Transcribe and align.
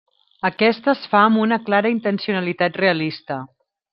Aquesta 0.47 0.89
es 0.93 1.03
fa 1.11 1.19
amb 1.25 1.41
una 1.43 1.59
clara 1.69 1.93
intencionalitat 1.97 2.83
realista. 2.85 3.39